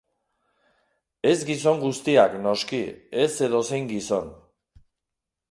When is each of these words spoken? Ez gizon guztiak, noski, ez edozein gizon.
Ez 1.31 1.37
gizon 1.49 1.83
guztiak, 1.83 2.33
noski, 2.47 2.81
ez 3.27 3.29
edozein 3.51 3.93
gizon. 3.95 4.35